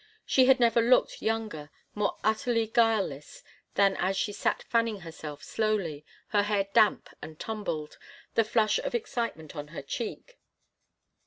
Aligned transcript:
She 0.25 0.45
had 0.45 0.59
never 0.59 0.81
looked 0.81 1.21
younger, 1.21 1.69
more 1.93 2.17
utterly 2.23 2.65
guileless, 2.65 3.43
than 3.75 3.95
as 3.97 4.17
she 4.17 4.33
sat 4.33 4.63
fanning 4.63 5.01
herself 5.01 5.43
slowly, 5.43 6.03
her 6.29 6.41
hair 6.41 6.65
damp 6.73 7.11
and 7.21 7.39
tumbled, 7.39 7.99
the 8.33 8.43
flush 8.43 8.79
of 8.79 8.95
excitement 8.95 9.55
on 9.55 9.67
her 9.67 9.83
cheek. 9.83 10.39